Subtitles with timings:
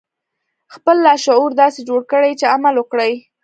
[0.73, 3.13] خپل لاشعور داسې جوړ کړئ چې عمل وکړي